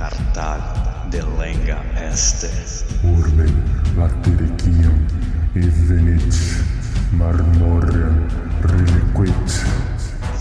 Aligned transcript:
Cartag 0.00 0.62
de 1.10 1.20
lenga 1.38 1.82
este. 2.10 2.48
Urbe 3.04 3.44
et 5.54 5.56
evenit 5.56 6.64
marmorem 7.12 8.26
reliquit. 8.62 9.64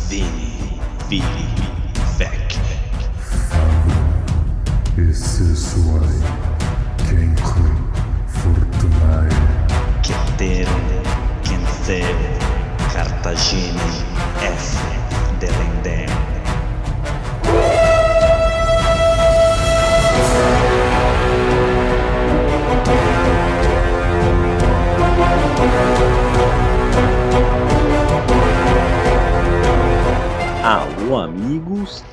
Vini, 0.07 0.79
vini, 1.09 1.49
vec. 2.17 2.57
Fabum 3.50 5.09
esse 5.09 5.54
suae 5.55 6.21
cancri 7.10 7.73
fortunae. 8.28 9.30
Ceterum, 10.02 10.88
cancero, 11.44 12.30
Cartagine, 12.94 13.91
F. 14.39 15.09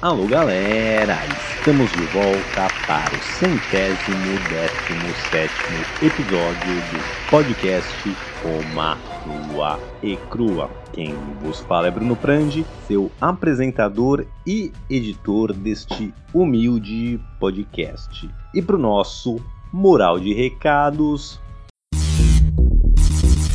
Alô, 0.00 0.26
galera! 0.26 1.18
Estamos 1.58 1.90
de 1.92 2.02
volta 2.06 2.68
para 2.86 3.14
o 3.14 3.22
centésimo 3.38 4.38
décimo 4.48 5.14
sétimo 5.30 5.78
episódio 6.02 6.74
do 6.90 7.30
podcast 7.30 8.16
Roma 8.42 8.96
Crua 9.22 9.80
e 10.02 10.16
Crua. 10.30 10.70
Quem 10.92 11.14
vos 11.42 11.60
fala 11.60 11.88
é 11.88 11.90
Bruno 11.90 12.16
Prandi, 12.16 12.64
seu 12.86 13.10
apresentador 13.20 14.24
e 14.46 14.72
editor 14.88 15.52
deste 15.52 16.14
humilde 16.32 17.20
podcast. 17.38 18.30
E 18.54 18.62
para 18.62 18.76
o 18.76 18.78
nosso 18.78 19.36
mural 19.72 20.18
de 20.18 20.32
recados, 20.32 21.40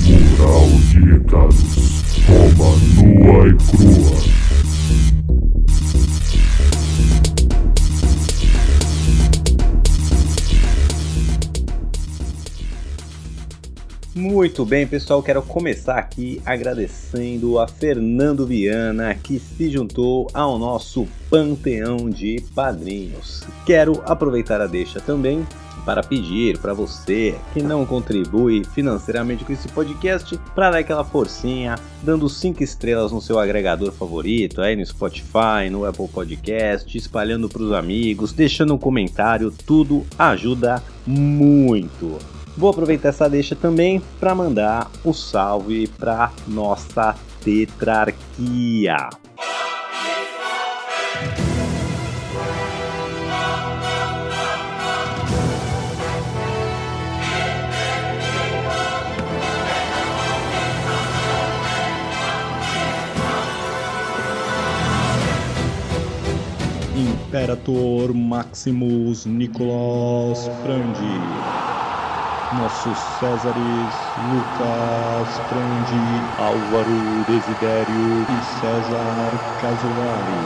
Mural 0.02 0.68
de 0.90 1.00
recados 1.00 2.24
Roma 2.28 2.76
nua 2.96 3.48
e 3.48 3.56
crua 3.56 4.31
Muito 14.42 14.66
bem, 14.66 14.88
pessoal, 14.88 15.22
quero 15.22 15.44
começar 15.44 16.00
aqui 16.00 16.42
agradecendo 16.44 17.60
a 17.60 17.68
Fernando 17.68 18.44
Viana 18.44 19.14
que 19.14 19.38
se 19.38 19.70
juntou 19.70 20.28
ao 20.34 20.58
nosso 20.58 21.08
panteão 21.30 22.10
de 22.10 22.44
padrinhos. 22.56 23.44
Quero 23.68 24.02
aproveitar 24.04 24.60
a 24.60 24.66
deixa 24.66 25.00
também 25.00 25.46
para 25.86 26.02
pedir 26.02 26.58
para 26.58 26.74
você 26.74 27.36
que 27.54 27.62
não 27.62 27.86
contribui 27.86 28.64
financeiramente 28.74 29.46
com 29.46 29.54
esse 29.54 29.68
podcast 29.68 30.36
para 30.56 30.72
dar 30.72 30.80
aquela 30.80 31.04
forcinha, 31.06 31.76
dando 32.02 32.28
5 32.28 32.64
estrelas 32.64 33.12
no 33.12 33.22
seu 33.22 33.38
agregador 33.38 33.92
favorito, 33.92 34.60
aí 34.60 34.76
no 34.76 34.84
Spotify, 34.84 35.70
no 35.70 35.86
Apple 35.86 36.08
Podcast, 36.08 36.98
espalhando 36.98 37.48
para 37.48 37.62
os 37.62 37.72
amigos, 37.72 38.34
deixando 38.34 38.74
um 38.74 38.80
comentário, 38.80 39.54
tudo 39.68 40.04
ajuda 40.18 40.82
muito. 41.06 42.41
Vou 42.62 42.70
aproveitar 42.70 43.10
essa 43.10 43.28
deixa 43.28 43.56
também 43.56 44.00
para 44.20 44.36
mandar 44.36 44.92
um 45.04 45.12
salve 45.12 45.88
para 45.88 46.32
nossa 46.48 47.16
tetrarquia. 47.44 49.10
Imperator 66.96 68.14
Maximus 68.14 69.26
Nicolas 69.26 70.48
Frandi. 70.62 71.61
Nossos 72.54 72.98
Césares 73.18 73.94
Lucas 74.30 75.40
Frandi, 75.48 76.04
Álvaro 76.38 77.24
Desidério 77.26 78.24
e 78.24 78.26
César 78.60 79.32
Casolari. 79.62 80.42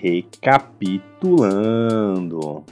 Recapitulando. 0.00 2.64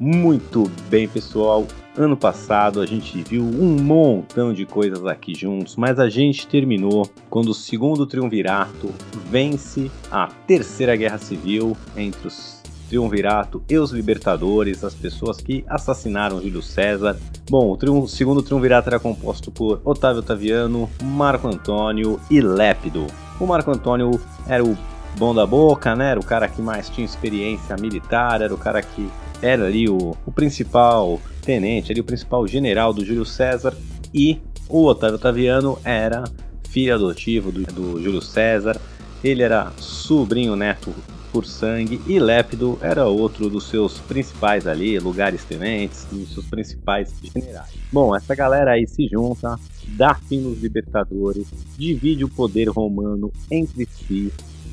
Muito 0.00 0.68
bem, 0.88 1.06
pessoal. 1.06 1.68
Ano 1.96 2.16
passado 2.16 2.80
a 2.80 2.86
gente 2.86 3.22
viu 3.22 3.44
um 3.44 3.80
montão 3.82 4.52
de 4.52 4.66
coisas 4.66 5.06
aqui 5.06 5.34
juntos, 5.34 5.76
mas 5.76 6.00
a 6.00 6.08
gente 6.08 6.46
terminou 6.46 7.08
quando 7.28 7.50
o 7.50 7.54
segundo 7.54 8.06
triunvirato 8.06 8.90
vence 9.30 9.90
a 10.10 10.28
Terceira 10.46 10.96
Guerra 10.96 11.18
Civil 11.18 11.76
entre 11.96 12.26
os 12.26 12.59
Triunvirato 12.90 13.62
e 13.68 13.78
os 13.78 13.92
Libertadores, 13.92 14.82
as 14.82 14.94
pessoas 14.94 15.36
que 15.36 15.64
assassinaram 15.68 16.42
Júlio 16.42 16.60
César. 16.60 17.16
Bom, 17.48 17.70
o, 17.70 17.76
triun- 17.76 18.08
segundo 18.08 18.42
Triunvirato 18.42 18.88
era 18.88 18.98
composto 18.98 19.52
por 19.52 19.80
Otávio 19.84 20.18
Otaviano, 20.18 20.90
Marco 21.00 21.46
Antônio 21.46 22.20
e 22.28 22.40
Lépido. 22.40 23.06
O 23.38 23.46
Marco 23.46 23.70
Antônio 23.70 24.20
era 24.44 24.64
o 24.64 24.76
bom 25.16 25.32
da 25.32 25.46
boca, 25.46 25.94
né? 25.94 26.10
Era 26.10 26.20
o 26.20 26.24
cara 26.24 26.48
que 26.48 26.60
mais 26.60 26.90
tinha 26.90 27.04
experiência 27.04 27.76
militar, 27.80 28.42
era 28.42 28.52
o 28.52 28.58
cara 28.58 28.82
que 28.82 29.08
era 29.40 29.66
ali 29.66 29.88
o, 29.88 30.16
o 30.26 30.32
principal 30.32 31.20
tenente, 31.42 31.92
ali 31.92 32.00
o 32.00 32.04
principal 32.04 32.44
general 32.48 32.92
do 32.92 33.04
Júlio 33.04 33.24
César. 33.24 33.72
E 34.12 34.40
o 34.68 34.84
Otávio 34.84 35.14
Otaviano 35.14 35.78
era 35.84 36.24
filho 36.68 36.92
adotivo 36.92 37.52
do, 37.52 37.62
do 37.72 38.02
Júlio 38.02 38.20
César. 38.20 38.76
Ele 39.22 39.44
era 39.44 39.70
sobrinho 39.76 40.56
neto 40.56 40.92
por 41.32 41.46
sangue 41.46 42.00
e 42.06 42.18
Lépido 42.18 42.78
era 42.80 43.06
outro 43.06 43.48
dos 43.48 43.68
seus 43.68 43.98
principais 43.98 44.66
ali, 44.66 44.98
lugares 44.98 45.44
tenentes, 45.44 46.06
dos 46.10 46.32
seus 46.32 46.46
principais 46.46 47.14
generais. 47.22 47.70
Bom, 47.92 48.14
essa 48.14 48.34
galera 48.34 48.72
aí 48.72 48.86
se 48.86 49.08
junta, 49.08 49.58
dá 49.88 50.14
fim 50.14 50.40
nos 50.40 50.60
libertadores, 50.60 51.46
divide 51.76 52.24
o 52.24 52.28
poder 52.28 52.68
romano 52.68 53.32
entre 53.50 53.86
si 53.86 54.32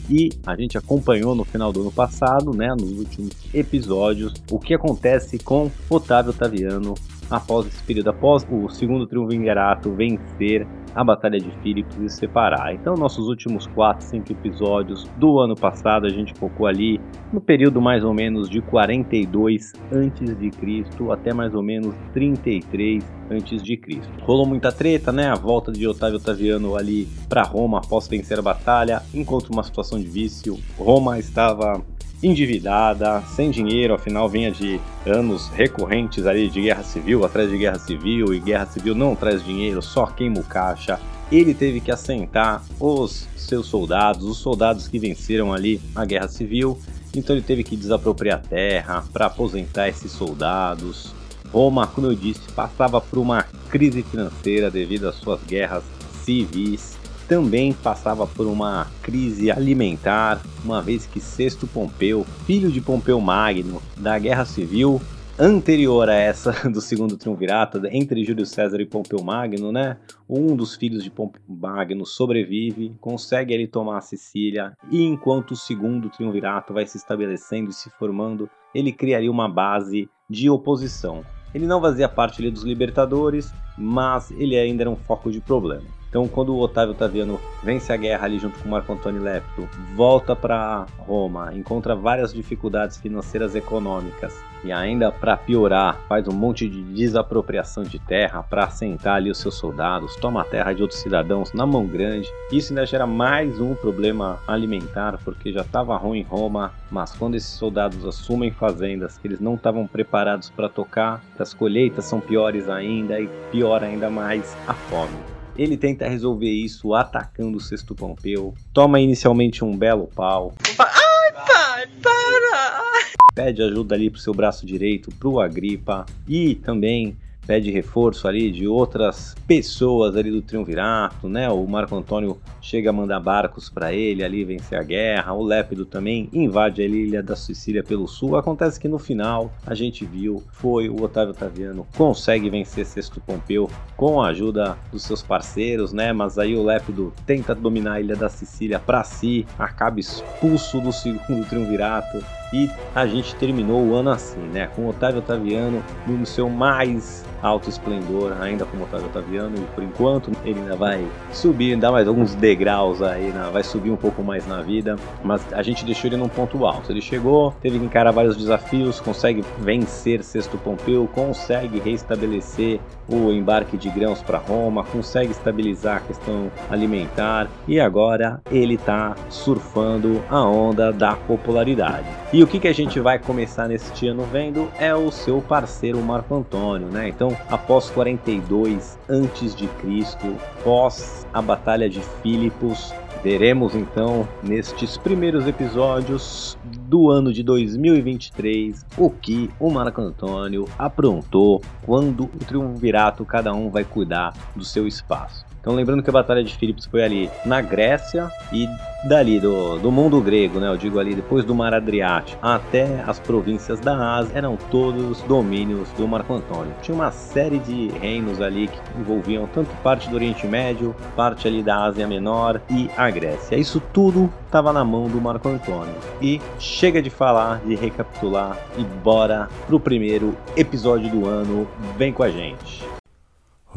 e 0.10 0.30
a 0.46 0.56
gente 0.56 0.78
acompanhou 0.78 1.36
no 1.36 1.44
final 1.44 1.72
do 1.74 1.82
ano 1.82 1.92
passado, 1.92 2.56
né, 2.56 2.70
nos 2.70 2.92
últimos 2.98 3.32
episódios, 3.54 4.34
o 4.50 4.58
que 4.58 4.74
acontece 4.74 5.38
com 5.38 5.70
Otávio 5.90 6.32
Otaviano 6.32 6.94
após 7.30 7.68
esse 7.68 7.84
período, 7.84 8.10
após 8.10 8.46
o 8.50 8.70
segundo 8.70 9.06
triunvirato 9.06 9.94
vencer 9.94 10.66
a 10.98 11.04
Batalha 11.04 11.40
de 11.40 11.52
Filipos 11.62 11.96
e 11.98 12.10
se 12.10 12.18
separar. 12.18 12.74
Então, 12.74 12.96
nossos 12.96 13.28
últimos 13.30 13.68
4, 13.68 14.04
5 14.04 14.32
episódios 14.32 15.04
do 15.18 15.38
ano 15.38 15.56
passado, 15.56 16.08
a 16.08 16.10
gente 16.10 16.34
focou 16.34 16.66
ali 16.66 17.00
no 17.32 17.40
período 17.40 17.80
mais 17.80 18.04
ou 18.04 18.16
menos 18.16 18.50
de 18.50 18.62
42 18.62 19.74
antes 19.92 20.36
de 20.40 20.50
Cristo 20.50 21.12
até 21.12 21.32
mais 21.36 21.54
ou 21.54 21.62
menos 21.62 21.94
33 22.14 23.04
antes 23.30 23.62
de 23.62 23.78
Cristo. 23.78 24.12
Rolou 24.24 24.48
muita 24.48 24.72
treta, 24.72 25.12
né? 25.12 25.30
A 25.30 25.36
volta 25.36 25.72
de 25.72 25.88
Otávio 25.88 26.18
Otaviano 26.18 26.76
ali 26.76 27.08
para 27.30 27.44
Roma 27.44 27.78
após 27.78 28.08
vencer 28.08 28.40
a 28.40 28.42
batalha, 28.42 29.04
encontra 29.14 29.54
uma 29.54 29.62
situação 29.62 30.00
de 30.00 30.08
vício. 30.08 30.58
Roma 30.80 31.20
estava 31.20 31.80
endividada, 32.22 33.22
sem 33.36 33.52
dinheiro, 33.52 33.94
afinal 33.94 34.28
vinha 34.28 34.52
de 34.52 34.80
anos 35.06 35.50
recorrentes 35.50 36.26
ali 36.26 36.50
de 36.50 36.62
guerra 36.62 36.84
civil, 36.84 37.24
atrás 37.24 37.50
de 37.50 37.58
guerra 37.58 37.80
civil, 37.80 38.34
e 38.34 38.40
guerra 38.40 38.66
civil 38.66 38.96
não 38.96 39.16
traz 39.16 39.44
dinheiro, 39.44 39.82
só 39.82 40.08
queima 40.08 40.40
o 40.40 40.44
caixa. 40.44 41.00
Ele 41.32 41.54
teve 41.54 41.80
que 41.80 41.92
assentar 41.92 42.64
os 42.80 43.28
seus 43.36 43.68
soldados, 43.68 44.24
os 44.24 44.38
soldados 44.38 44.88
que 44.88 44.98
venceram 44.98 45.54
ali 45.54 45.82
a 45.96 46.06
guerra 46.06 46.28
civil, 46.28 46.80
então 47.16 47.36
ele 47.36 47.44
teve 47.44 47.64
que 47.64 47.76
desapropriar 47.76 48.42
terra 48.42 49.04
para 49.12 49.28
aposentar 49.28 49.88
esses 49.88 50.12
soldados. 50.12 51.14
Roma, 51.52 51.88
como 51.88 52.08
eu 52.08 52.16
disse, 52.16 52.52
passava 52.54 53.00
por 53.00 53.20
uma 53.20 53.44
crise 53.70 54.04
financeira 54.04 54.72
devido 54.72 55.08
às 55.08 55.16
suas 55.16 55.40
guerras 55.44 55.84
civis 56.24 56.97
também 57.28 57.74
passava 57.74 58.26
por 58.26 58.48
uma 58.48 58.88
crise 59.02 59.52
alimentar, 59.52 60.42
uma 60.64 60.82
vez 60.82 61.06
que 61.06 61.20
Sexto 61.20 61.68
Pompeu, 61.68 62.26
filho 62.46 62.72
de 62.72 62.82
Pompeu 62.82 63.20
Magno, 63.20 63.82
da 63.98 64.18
Guerra 64.18 64.46
Civil 64.46 65.02
anterior 65.40 66.10
a 66.10 66.16
essa 66.16 66.52
do 66.68 66.82
Segundo 66.82 67.16
Triunvirato, 67.16 67.80
entre 67.92 68.24
Júlio 68.24 68.46
César 68.46 68.82
e 68.82 68.86
Pompeu 68.86 69.22
Magno, 69.24 69.72
né? 69.72 69.98
Um 70.28 70.56
dos 70.56 70.76
filhos 70.76 71.04
de 71.04 71.12
Pompeu 71.12 71.42
Magno 71.48 72.06
sobrevive, 72.06 72.96
consegue 73.00 73.54
ele 73.54 73.68
tomar 73.68 73.98
a 73.98 74.02
Sicília, 74.02 74.76
e 74.90 75.04
enquanto 75.04 75.52
o 75.52 75.56
Segundo 75.56 76.10
Triunvirato 76.10 76.74
vai 76.74 76.88
se 76.88 76.98
estabelecendo 76.98 77.70
e 77.70 77.74
se 77.74 77.90
formando, 77.92 78.50
ele 78.74 78.92
criaria 78.92 79.32
uma 79.32 79.48
base 79.48 80.10
de 80.30 80.50
oposição. 80.50 81.24
Ele 81.54 81.68
não 81.68 81.80
fazia 81.80 82.10
parte 82.10 82.42
ali 82.42 82.52
dos 82.52 82.64
libertadores, 82.64 83.54
mas 83.78 84.32
ele 84.32 84.58
ainda 84.58 84.84
era 84.84 84.90
um 84.90 84.96
foco 84.96 85.32
de 85.32 85.40
problema. 85.40 85.97
Então, 86.10 86.28
quando 86.28 86.56
o 86.56 86.60
Otávio 86.60 86.94
Otaviano 86.94 87.40
vence 87.64 87.92
a 87.92 87.98
guerra 87.98 88.26
ali 88.26 88.40
junto 88.40 88.60
com 88.60 88.70
Marco 88.70 88.92
Antônio 88.94 89.22
Lepto, 89.22 89.68
volta 89.96 90.36
para 90.36 90.86
Roma, 90.98 91.54
encontra 91.54 91.96
várias 91.96 92.34
dificuldades 92.34 92.98
financeiras 92.98 93.56
e 93.56 93.58
econômicas 93.58 94.34
e 94.64 94.72
ainda 94.72 95.12
para 95.12 95.38
piorar, 95.38 96.00
faz 96.08 96.28
um 96.28 96.34
monte 96.34 96.68
de 96.68 96.82
desapropriação 96.82 97.84
de 97.84 98.00
terra 98.00 98.44
para 98.44 98.66
assentar 98.66 99.16
ali 99.16 99.30
os 99.30 99.38
seus 99.38 99.56
soldados, 99.56 100.16
toma 100.16 100.42
a 100.42 100.46
terra 100.46 100.74
de 100.74 100.82
outros 100.82 101.00
cidadãos 101.00 101.54
na 101.54 101.66
mão 101.66 101.86
grande. 101.86 102.32
Isso 102.52 102.72
ainda 102.72 102.86
gera 102.86 103.06
mais 103.06 103.60
um 103.60 103.76
problema 103.76 104.40
alimentar, 104.48 105.20
porque 105.24 105.52
já 105.52 105.62
estava 105.62 105.96
ruim 105.98 106.20
em 106.20 106.24
Roma, 106.24 106.74
mas 106.90 107.14
quando 107.14 107.36
esses 107.36 107.52
soldados 107.52 108.06
assumem 108.06 108.52
fazendas 108.52 109.18
que 109.18 109.28
eles 109.28 109.40
não 109.40 109.56
estavam 109.56 109.88
preparados 109.88 110.50
para 110.50 110.70
tocar, 110.70 111.22
as 111.38 111.54
colheitas 111.54 112.06
são 112.06 112.20
piores 112.20 112.68
ainda 112.68 113.20
e 113.20 113.30
piora 113.52 113.86
ainda 113.86 114.10
mais 114.10 114.56
a 114.68 114.74
fome. 114.74 115.37
Ele 115.58 115.76
tenta 115.76 116.08
resolver 116.08 116.50
isso 116.50 116.94
atacando 116.94 117.58
o 117.58 117.62
Sexto 117.62 117.96
Pompeu, 117.96 118.54
toma 118.72 119.00
inicialmente 119.00 119.66
um 119.66 119.76
belo 119.76 120.08
pau. 120.08 120.54
Ai, 120.78 121.32
pai, 121.34 121.88
para! 122.02 122.94
Pede 123.34 123.64
ajuda 123.64 123.96
ali 123.96 124.10
pro 124.10 124.20
seu 124.20 124.34
braço 124.34 124.66
direito, 124.66 125.12
pro 125.20 125.40
Agripa, 125.40 126.06
e 126.28 126.56
também 126.56 127.18
pede 127.48 127.72
reforço 127.72 128.28
ali 128.28 128.52
de 128.52 128.68
outras 128.68 129.34
pessoas 129.48 130.18
ali 130.18 130.30
do 130.30 130.42
triunvirato, 130.42 131.30
né? 131.30 131.50
O 131.50 131.66
Marco 131.66 131.96
Antônio 131.96 132.38
chega 132.62 132.90
a 132.90 132.94
mandar 132.94 133.22
barcos 133.22 133.70
para 133.70 133.94
ele 133.94 134.22
ali 134.24 134.44
vencer 134.44 134.78
a 134.78 134.84
guerra. 134.84 135.34
O 135.34 135.42
Lépido 135.42 135.86
também 135.86 136.30
invade 136.34 136.82
a 136.82 136.86
ilha 136.86 137.24
da 137.24 137.36
Sicília 137.36 137.82
pelo 137.82 138.08
sul. 138.08 138.36
Acontece 138.36 138.78
que 138.78 138.90
no 138.90 139.00
final 139.00 139.52
a 139.66 139.74
gente 139.74 140.04
viu 140.04 140.44
foi 140.52 140.90
o 140.90 141.02
Otávio 141.02 141.32
Otaviano 141.32 141.88
consegue 141.96 142.50
vencer 142.50 142.86
Sexto 142.86 143.22
Pompeu 143.22 143.70
com 143.96 144.22
a 144.22 144.28
ajuda 144.28 144.78
dos 144.92 145.04
seus 145.04 145.22
parceiros, 145.22 145.94
né? 145.94 146.12
Mas 146.12 146.38
aí 146.38 146.56
o 146.56 146.64
Lépido 146.64 147.14
tenta 147.26 147.56
dominar 147.56 147.94
a 147.94 148.02
ilha 148.02 148.16
da 148.16 148.28
Sicília 148.28 148.80
para 148.80 149.04
si, 149.06 149.48
acaba 149.58 150.00
expulso 150.00 150.82
do 150.82 150.92
segundo 150.92 151.48
triunvirato 151.48 152.20
e 152.54 152.70
a 152.96 153.06
gente 153.06 153.36
terminou 153.36 153.84
o 153.84 153.96
ano 153.96 154.10
assim, 154.10 154.40
né? 154.40 154.68
Com 154.68 154.84
o 154.84 154.90
Otávio 154.90 155.20
Otaviano 155.20 155.84
no 156.06 156.26
seu 156.26 156.50
mais 156.50 157.26
alto 157.42 157.70
esplendor, 157.70 158.34
ainda 158.42 158.66
como 158.66 158.84
Otávio 158.84 159.08
Otaviano, 159.08 159.58
e 159.58 159.76
por 159.76 159.84
enquanto 159.84 160.32
ele 160.44 160.60
ainda 160.60 160.76
vai 160.76 161.06
subir, 161.32 161.78
dar 161.78 161.92
mais 161.92 162.08
alguns 162.08 162.34
degraus 162.36 163.02
aí, 163.02 163.30
né? 163.30 163.50
vai 163.52 163.64
subir 163.64 163.92
um 163.92 163.96
pouco 163.96 164.24
mais 164.24 164.48
na 164.48 164.62
vida, 164.62 164.96
mas 165.24 165.42
a 165.54 165.62
gente 165.62 165.86
deixou 165.86 166.10
ele 166.10 166.18
num 166.18 166.28
ponto 166.28 166.66
alto. 166.66 166.92
Ele 166.92 167.02
chegou, 167.02 167.54
teve 167.62 167.80
que 167.80 167.86
encarar 167.86 168.12
vários 168.12 168.36
desafios, 168.36 169.00
consegue 169.00 169.44
vencer 169.60 170.24
Sexto 170.24 170.58
Pompeu, 170.58 171.08
consegue 171.14 171.80
restabelecer 171.80 172.80
o 173.08 173.32
embarque 173.32 173.78
de 173.78 173.90
grãos 173.90 174.22
para 174.22 174.38
Roma, 174.38 174.84
consegue 174.84 175.32
estabilizar 175.32 175.98
a 175.98 176.00
questão 176.02 176.52
alimentar 176.70 177.48
e 177.68 177.80
agora 177.80 178.42
ele 178.52 178.76
está 178.76 179.16
surfando 179.30 180.24
a 180.30 180.44
onda 180.44 180.92
da 180.92 181.16
popularidade. 181.16 182.08
E 182.34 182.44
o 182.44 182.48
que, 182.48 182.60
que 182.60 182.68
a 182.68 182.74
gente 182.74 183.00
vai 183.00 183.18
começar 183.20 183.68
neste 183.68 184.08
ano 184.08 184.24
vendo 184.24 184.70
é 184.80 184.94
o 184.94 185.12
seu 185.12 185.42
parceiro 185.42 186.02
Marco 186.02 186.36
Antônio, 186.36 186.88
né? 186.88 187.08
Então, 187.08 187.36
após 187.50 187.90
42 187.90 188.98
antes 189.10 189.56
de 189.56 189.68
Cristo, 189.68 190.36
pós 190.64 191.26
a 191.34 191.42
batalha 191.42 191.90
de 191.90 192.02
Filipos, 192.22 192.94
veremos 193.24 193.76
então 193.76 194.28
nestes 194.44 194.98
primeiros 194.98 195.48
episódios 195.48 196.58
do 196.64 197.10
ano 197.10 197.34
de 197.34 197.44
2023 197.44 198.86
o 198.98 199.10
que 199.10 199.50
o 199.60 199.70
Marco 199.72 200.02
Antônio 200.02 200.66
aprontou 200.78 201.62
quando 201.82 202.26
o 202.26 202.38
triunvirato 202.40 203.26
cada 203.26 203.54
um 203.54 203.70
vai 203.70 203.84
cuidar 203.84 204.34
do 204.56 204.64
seu 204.64 204.88
espaço. 204.88 205.47
Então 205.62 205.74
lembrando 205.74 206.02
que 206.02 206.10
a 206.10 206.14
Batalha 206.14 206.44
de 206.44 206.56
Filipos 206.56 206.86
foi 206.86 207.04
ali 207.04 207.30
na 207.46 207.62
Grécia 207.62 208.30
e 208.52 208.68
dali 209.04 209.40
do, 209.40 209.78
do 209.78 209.92
mundo 209.92 210.22
grego, 210.22 210.60
né? 210.60 210.68
Eu 210.68 210.78
digo 210.78 211.00
ali 211.00 211.14
depois 211.14 211.46
do 211.46 211.54
Mar 211.54 211.74
Adriático 211.74 212.40
até 212.42 213.04
as 213.06 213.20
províncias 213.20 213.80
da 213.80 214.16
Ásia 214.16 214.38
eram 214.38 214.58
todos 214.70 215.22
domínios 215.24 215.90
do 215.92 216.08
Marco 216.08 216.34
Antônio. 216.34 216.74
Tinha 216.82 216.96
uma 216.96 217.12
série 217.12 217.60
de 217.60 217.90
reinos 218.00 218.42
ali 218.42 218.68
que 218.68 218.80
envolviam 219.00 219.48
tanto 219.48 219.70
parte 219.84 220.10
do 220.10 220.16
Oriente 220.16 220.48
Médio, 220.48 220.96
parte 221.16 221.48
ali 221.48 221.62
da 221.62 221.84
Ásia 221.84 222.08
Menor 222.08 222.62
e 222.70 222.90
a 222.98 223.10
Grécia. 223.10 223.56
Isso 223.56 223.82
tudo 223.94 224.32
estava 224.46 224.72
na 224.72 224.84
mão 224.84 225.08
do 225.08 225.20
Marco 225.20 225.48
Antônio. 225.50 225.96
E 226.22 226.42
chega 226.60 227.02
de 227.02 227.10
falar, 227.10 227.60
de 227.66 227.76
recapitular 227.76 228.58
e 228.78 228.84
bora 228.84 229.50
pro 229.68 229.80
primeiro 229.80 230.36
episódio 230.56 231.10
do 231.10 231.28
ano. 231.28 231.68
Vem 231.98 232.12
com 232.14 232.24
a 232.24 232.30
gente. 232.30 232.97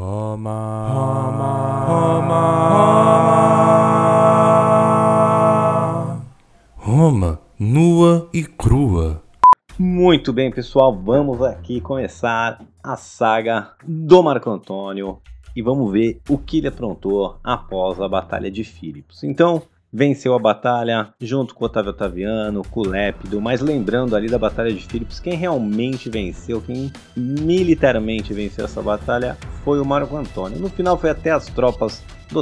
Roma, 0.00 0.88
Roma, 0.88 1.84
Roma, 1.86 2.40
Roma, 6.78 7.38
nua 7.58 8.26
e 8.32 8.42
crua. 8.42 9.22
Muito 9.78 10.32
bem, 10.32 10.50
pessoal, 10.50 10.96
vamos 10.96 11.42
aqui 11.42 11.82
começar 11.82 12.64
a 12.82 12.96
saga 12.96 13.72
do 13.86 14.22
Marco 14.22 14.48
Antônio 14.48 15.20
e 15.54 15.60
vamos 15.60 15.92
ver 15.92 16.22
o 16.30 16.38
que 16.38 16.56
ele 16.56 16.68
aprontou 16.68 17.38
após 17.44 18.00
a 18.00 18.08
Batalha 18.08 18.50
de 18.50 18.64
Filipos. 18.64 19.22
Então, 19.22 19.60
venceu 19.92 20.34
a 20.34 20.38
batalha 20.38 21.12
junto 21.20 21.54
com 21.54 21.64
o 21.64 21.66
Otávio 21.66 21.90
Otaviano, 21.90 22.62
com 22.70 22.86
Lépido, 22.86 23.40
mas 23.40 23.60
lembrando 23.60 24.14
ali 24.14 24.28
da 24.28 24.38
Batalha 24.38 24.72
de 24.72 24.86
Filipos, 24.86 25.18
quem 25.18 25.34
realmente 25.34 26.08
venceu, 26.08 26.60
quem 26.60 26.92
militarmente 27.16 28.32
venceu 28.32 28.64
essa 28.64 28.80
batalha 28.80 29.36
foi 29.64 29.80
o 29.80 29.84
Marco 29.84 30.16
Antônio. 30.16 30.58
No 30.58 30.68
final 30.68 30.96
foi 30.96 31.10
até 31.10 31.30
as 31.30 31.46
tropas 31.46 32.04
do 32.30 32.38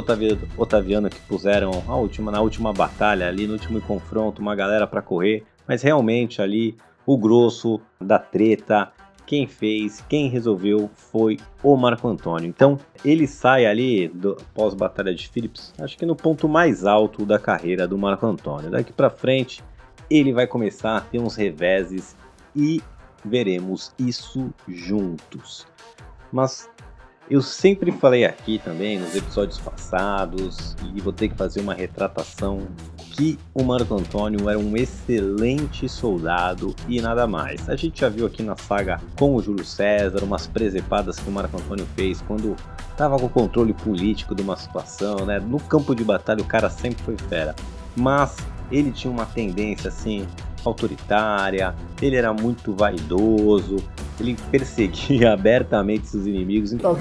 Otaviano 0.57 1.09
que 1.09 1.19
puseram 1.21 1.83
a 1.87 1.95
última, 1.95 2.31
na 2.31 2.41
última 2.41 2.71
batalha 2.71 3.27
ali, 3.27 3.47
no 3.47 3.53
último 3.53 3.81
confronto, 3.81 4.41
uma 4.41 4.55
galera 4.55 4.85
para 4.85 5.01
correr, 5.01 5.43
mas 5.67 5.81
realmente 5.81 6.41
ali 6.41 6.77
o 7.05 7.17
grosso 7.17 7.81
da 7.99 8.19
treta 8.19 8.91
quem 9.29 9.45
fez, 9.45 10.03
quem 10.09 10.27
resolveu 10.27 10.89
foi 10.95 11.37
o 11.61 11.77
Marco 11.77 12.07
Antônio. 12.07 12.49
Então 12.49 12.79
ele 13.05 13.27
sai 13.27 13.67
ali 13.67 14.07
do 14.07 14.35
pós-batalha 14.55 15.13
de 15.13 15.29
Philips, 15.29 15.71
acho 15.77 15.95
que 15.95 16.03
no 16.03 16.15
ponto 16.15 16.49
mais 16.49 16.83
alto 16.83 17.27
da 17.27 17.37
carreira 17.37 17.87
do 17.87 17.95
Marco 17.95 18.25
Antônio. 18.25 18.71
Daqui 18.71 18.91
para 18.91 19.07
frente 19.07 19.63
ele 20.09 20.33
vai 20.33 20.47
começar 20.47 20.97
a 20.97 21.01
ter 21.01 21.19
uns 21.19 21.35
reveses 21.35 22.15
e 22.55 22.81
veremos 23.23 23.93
isso 23.99 24.51
juntos. 24.67 25.67
Mas 26.31 26.67
eu 27.29 27.43
sempre 27.43 27.91
falei 27.91 28.25
aqui 28.25 28.57
também 28.57 28.97
nos 28.97 29.15
episódios 29.15 29.59
passados 29.59 30.75
e 30.95 30.99
vou 31.01 31.13
ter 31.13 31.29
que 31.29 31.35
fazer 31.35 31.61
uma 31.61 31.75
retratação 31.75 32.67
que 33.19 33.37
o 33.53 33.61
Marco 33.61 33.93
Antônio 33.95 34.49
era 34.49 34.57
um 34.57 34.77
excelente 34.77 35.89
soldado 35.89 36.73
e 36.87 37.01
nada 37.01 37.27
mais. 37.27 37.67
A 37.67 37.75
gente 37.75 37.99
já 37.99 38.07
viu 38.07 38.25
aqui 38.25 38.41
na 38.41 38.55
saga 38.55 39.01
com 39.17 39.35
o 39.35 39.41
Júlio 39.41 39.65
César 39.65 40.23
umas 40.23 40.47
presepadas 40.47 41.19
que 41.19 41.27
o 41.27 41.31
Marco 41.31 41.57
Antônio 41.57 41.85
fez 41.97 42.21
quando 42.21 42.55
estava 42.89 43.19
com 43.19 43.25
o 43.25 43.29
controle 43.29 43.73
político 43.73 44.33
de 44.33 44.41
uma 44.41 44.55
situação, 44.55 45.25
né? 45.25 45.37
No 45.37 45.59
campo 45.59 45.93
de 45.93 46.01
batalha 46.01 46.41
o 46.41 46.45
cara 46.45 46.69
sempre 46.69 47.03
foi 47.03 47.17
fera, 47.17 47.53
mas 47.93 48.37
ele 48.71 48.89
tinha 48.89 49.11
uma 49.11 49.25
tendência 49.25 49.89
assim 49.89 50.25
autoritária, 50.63 51.75
ele 52.01 52.15
era 52.15 52.31
muito 52.31 52.73
vaidoso, 52.73 53.83
ele 54.19 54.35
perseguia 54.51 55.33
abertamente 55.33 56.07
seus 56.07 56.25
inimigos. 56.25 56.73
Então, 56.73 56.97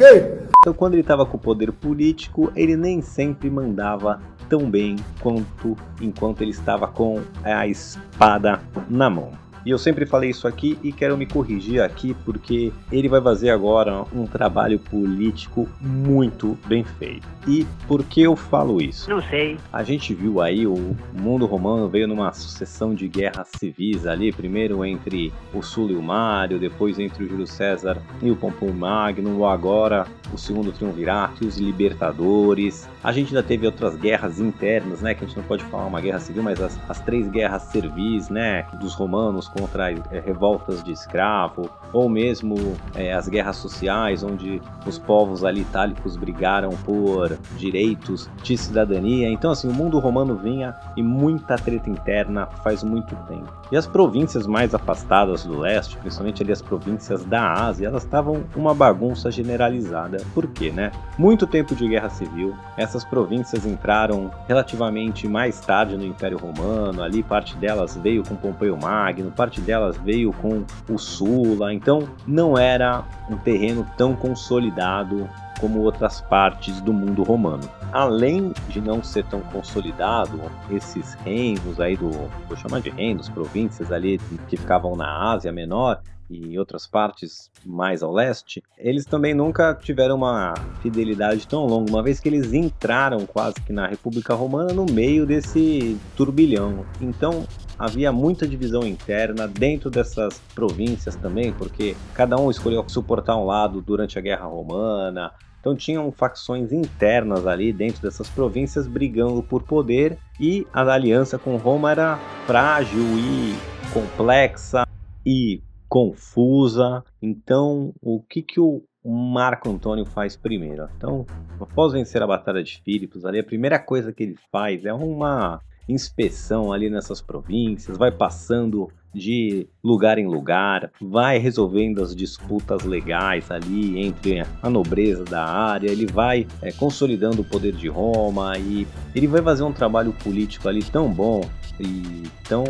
então 0.60 0.72
quando 0.72 0.94
ele 0.94 1.02
estava 1.02 1.24
com 1.26 1.36
o 1.36 1.40
poder 1.40 1.72
político, 1.72 2.52
ele 2.54 2.76
nem 2.76 3.00
sempre 3.00 3.50
mandava 3.50 4.20
tão 4.48 4.70
bem 4.70 4.96
quanto 5.20 5.76
enquanto 6.00 6.42
ele 6.42 6.50
estava 6.50 6.86
com 6.86 7.20
a 7.44 7.66
espada 7.66 8.60
na 8.88 9.10
mão. 9.10 9.47
E 9.64 9.70
eu 9.70 9.78
sempre 9.78 10.06
falei 10.06 10.30
isso 10.30 10.46
aqui 10.46 10.78
e 10.82 10.92
quero 10.92 11.16
me 11.16 11.26
corrigir 11.26 11.82
aqui 11.82 12.14
porque 12.24 12.72
ele 12.90 13.08
vai 13.08 13.20
fazer 13.20 13.50
agora 13.50 14.04
um 14.14 14.26
trabalho 14.26 14.78
político 14.78 15.68
muito 15.80 16.58
bem 16.66 16.84
feito. 16.84 17.26
E 17.46 17.66
por 17.86 18.04
que 18.04 18.22
eu 18.22 18.36
falo 18.36 18.80
isso? 18.80 19.08
Não 19.08 19.22
sei. 19.22 19.58
A 19.72 19.82
gente 19.82 20.12
viu 20.14 20.40
aí 20.40 20.66
o 20.66 20.96
mundo 21.12 21.46
romano 21.46 21.88
veio 21.88 22.06
numa 22.06 22.32
sucessão 22.32 22.94
de 22.94 23.08
guerras 23.08 23.48
civis 23.56 24.06
ali, 24.06 24.32
primeiro 24.32 24.84
entre 24.84 25.32
o 25.54 25.62
Sul 25.62 25.90
e 25.90 25.94
o 25.94 26.02
Mário, 26.02 26.58
depois 26.58 26.98
entre 26.98 27.24
o 27.24 27.28
Júlio 27.28 27.46
César 27.46 28.02
e 28.22 28.30
o 28.30 28.36
Pompeu 28.36 28.72
Magno, 28.72 29.46
agora 29.46 30.06
o 30.32 30.38
segundo 30.38 30.72
triunvirato 30.72 31.44
e 31.44 31.46
os 31.46 31.56
libertadores. 31.56 32.88
A 33.02 33.12
gente 33.12 33.28
ainda 33.28 33.42
teve 33.42 33.66
outras 33.66 33.96
guerras 33.96 34.40
internas, 34.40 35.00
né, 35.00 35.14
que 35.14 35.24
a 35.24 35.26
gente 35.26 35.36
não 35.36 35.44
pode 35.44 35.64
falar 35.64 35.86
uma 35.86 36.00
guerra 36.00 36.20
civil, 36.20 36.42
mas 36.42 36.60
as, 36.60 36.78
as 36.88 37.00
três 37.00 37.28
guerras 37.28 37.62
servis, 37.62 38.28
né, 38.28 38.66
dos 38.80 38.94
romanos 38.94 39.47
contra 39.48 39.90
é, 39.90 40.20
revoltas 40.24 40.82
de 40.82 40.92
escravo, 40.92 41.70
ou 41.92 42.08
mesmo 42.08 42.76
é, 42.94 43.12
as 43.12 43.28
guerras 43.28 43.56
sociais, 43.56 44.22
onde 44.22 44.60
os 44.86 44.98
povos 44.98 45.44
ali 45.44 45.62
itálicos 45.62 46.16
brigaram 46.16 46.70
por 46.84 47.36
direitos 47.56 48.30
de 48.42 48.56
cidadania. 48.56 49.28
Então, 49.28 49.50
assim, 49.50 49.68
o 49.68 49.72
mundo 49.72 49.98
romano 49.98 50.36
vinha 50.36 50.74
e 50.96 51.02
muita 51.02 51.56
treta 51.56 51.88
interna 51.88 52.46
faz 52.46 52.82
muito 52.82 53.14
tempo. 53.26 53.52
E 53.70 53.76
as 53.76 53.86
províncias 53.86 54.46
mais 54.46 54.74
afastadas 54.74 55.44
do 55.44 55.58
leste, 55.58 55.96
principalmente 55.98 56.42
ali 56.42 56.52
as 56.52 56.62
províncias 56.62 57.24
da 57.24 57.52
Ásia, 57.52 57.88
elas 57.88 58.04
estavam 58.04 58.44
uma 58.56 58.74
bagunça 58.74 59.30
generalizada. 59.30 60.18
Por 60.34 60.46
quê, 60.48 60.70
né? 60.70 60.90
Muito 61.18 61.46
tempo 61.46 61.74
de 61.74 61.88
guerra 61.88 62.08
civil, 62.08 62.54
essas 62.76 63.04
províncias 63.04 63.66
entraram 63.66 64.30
relativamente 64.46 65.28
mais 65.28 65.60
tarde 65.60 65.96
no 65.96 66.04
Império 66.04 66.38
Romano, 66.38 67.02
ali 67.02 67.22
parte 67.22 67.56
delas 67.56 67.96
veio 67.96 68.22
com 68.22 68.36
Pompeio 68.36 68.76
Magno, 68.76 69.30
parte 69.38 69.60
delas 69.60 69.96
veio 69.98 70.32
com 70.32 70.64
o 70.92 70.98
Sula, 70.98 71.72
então 71.72 72.08
não 72.26 72.58
era 72.58 73.04
um 73.30 73.36
terreno 73.36 73.86
tão 73.96 74.16
consolidado 74.16 75.28
como 75.60 75.80
outras 75.80 76.20
partes 76.20 76.80
do 76.80 76.92
mundo 76.92 77.22
romano. 77.22 77.62
Além 77.92 78.52
de 78.68 78.80
não 78.80 79.02
ser 79.02 79.24
tão 79.26 79.40
consolidado, 79.40 80.40
esses 80.70 81.14
reinos 81.24 81.80
aí 81.80 81.96
do, 81.96 82.10
vou 82.48 82.56
chamar 82.56 82.80
de 82.80 82.90
reinos, 82.90 83.28
províncias 83.28 83.92
ali 83.92 84.18
que 84.48 84.56
ficavam 84.56 84.96
na 84.96 85.32
Ásia 85.32 85.52
Menor, 85.52 86.00
e 86.30 86.58
outras 86.58 86.86
partes 86.86 87.50
mais 87.64 88.02
ao 88.02 88.12
leste, 88.12 88.62
eles 88.76 89.06
também 89.06 89.32
nunca 89.32 89.74
tiveram 89.74 90.16
uma 90.16 90.52
fidelidade 90.82 91.46
tão 91.48 91.64
longa, 91.64 91.90
uma 91.90 92.02
vez 92.02 92.20
que 92.20 92.28
eles 92.28 92.52
entraram 92.52 93.24
quase 93.24 93.54
que 93.62 93.72
na 93.72 93.86
República 93.86 94.34
Romana 94.34 94.74
no 94.74 94.84
meio 94.84 95.24
desse 95.24 95.96
turbilhão. 96.16 96.84
Então 97.00 97.46
havia 97.78 98.10
muita 98.10 98.46
divisão 98.46 98.82
interna 98.82 99.46
dentro 99.46 99.88
dessas 99.88 100.40
províncias 100.54 101.14
também, 101.14 101.52
porque 101.52 101.94
cada 102.14 102.36
um 102.36 102.50
escolheu 102.50 102.84
suportar 102.88 103.36
um 103.36 103.46
lado 103.46 103.80
durante 103.80 104.18
a 104.18 104.22
Guerra 104.22 104.46
Romana. 104.46 105.32
Então 105.60 105.76
tinham 105.76 106.10
facções 106.10 106.72
internas 106.72 107.46
ali 107.46 107.72
dentro 107.72 108.02
dessas 108.02 108.28
províncias 108.28 108.86
brigando 108.86 109.42
por 109.42 109.62
poder 109.62 110.18
e 110.40 110.66
a 110.72 110.82
aliança 110.82 111.38
com 111.38 111.56
Roma 111.56 111.90
era 111.90 112.16
frágil 112.46 113.02
e 113.18 113.54
complexa 113.92 114.86
e 115.26 115.60
confusa. 115.88 117.02
Então, 117.20 117.92
o 118.00 118.20
que, 118.20 118.42
que 118.42 118.60
o 118.60 118.82
Marco 119.04 119.68
Antônio 119.68 120.04
faz 120.04 120.36
primeiro? 120.36 120.88
Então, 120.96 121.26
após 121.60 121.92
vencer 121.92 122.22
a 122.22 122.26
Batalha 122.26 122.62
de 122.62 122.80
Filipos, 122.82 123.24
ali 123.24 123.40
a 123.40 123.44
primeira 123.44 123.78
coisa 123.78 124.12
que 124.12 124.22
ele 124.22 124.36
faz 124.52 124.84
é 124.84 124.92
uma 124.92 125.60
inspeção 125.88 126.72
ali 126.72 126.90
nessas 126.90 127.20
províncias, 127.20 127.96
vai 127.96 128.10
passando 128.10 128.88
de 129.14 129.66
lugar 129.82 130.18
em 130.18 130.26
lugar, 130.26 130.90
vai 131.00 131.38
resolvendo 131.38 132.02
as 132.02 132.14
disputas 132.14 132.84
legais 132.84 133.50
ali 133.50 133.98
entre 133.98 134.44
a 134.62 134.70
nobreza 134.70 135.24
da 135.24 135.44
área, 135.44 135.90
ele 135.90 136.06
vai 136.06 136.46
é, 136.60 136.70
consolidando 136.72 137.42
o 137.42 137.44
poder 137.44 137.72
de 137.72 137.88
Roma 137.88 138.56
e 138.58 138.86
ele 139.14 139.26
vai 139.26 139.42
fazer 139.42 139.62
um 139.62 139.72
trabalho 139.72 140.12
político 140.12 140.68
ali 140.68 140.82
tão 140.82 141.10
bom 141.10 141.40
e 141.80 142.24
tão 142.48 142.64